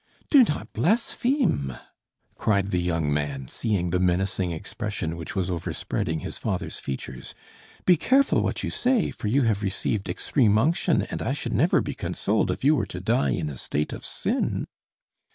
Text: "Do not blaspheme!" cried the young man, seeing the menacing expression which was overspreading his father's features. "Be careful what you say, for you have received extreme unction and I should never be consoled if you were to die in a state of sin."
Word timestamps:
"Do 0.31 0.43
not 0.43 0.73
blaspheme!" 0.73 1.77
cried 2.33 2.71
the 2.71 2.81
young 2.81 3.13
man, 3.13 3.47
seeing 3.47 3.91
the 3.91 3.99
menacing 3.99 4.49
expression 4.49 5.15
which 5.15 5.35
was 5.35 5.51
overspreading 5.51 6.21
his 6.21 6.39
father's 6.39 6.79
features. 6.79 7.35
"Be 7.85 7.97
careful 7.97 8.41
what 8.41 8.63
you 8.63 8.71
say, 8.71 9.11
for 9.11 9.27
you 9.27 9.43
have 9.43 9.61
received 9.61 10.09
extreme 10.09 10.57
unction 10.57 11.03
and 11.03 11.21
I 11.21 11.33
should 11.33 11.53
never 11.53 11.81
be 11.81 11.93
consoled 11.93 12.49
if 12.49 12.63
you 12.63 12.75
were 12.75 12.87
to 12.87 12.99
die 12.99 13.29
in 13.33 13.47
a 13.47 13.57
state 13.57 13.93
of 13.93 14.03
sin." 14.03 14.65